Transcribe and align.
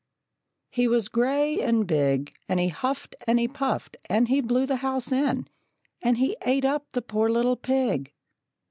He 0.71 0.87
was 0.87 1.09
gray 1.09 1.61
and 1.61 1.85
big, 1.85 2.31
And 2.49 2.59
he 2.59 2.69
huffed 2.69 3.15
and 3.27 3.37
he 3.39 3.47
puffed 3.47 3.97
and 4.09 4.29
he 4.29 4.41
blew 4.41 4.65
the 4.65 4.77
house 4.77 5.11
in, 5.11 5.47
And 6.01 6.17
he 6.17 6.35
ate 6.43 6.65
up 6.65 6.91
the 6.93 7.03
poor 7.03 7.29
little 7.29 7.55
pig. 7.55 8.11